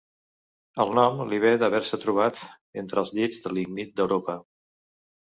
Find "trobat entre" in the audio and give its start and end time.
2.05-3.01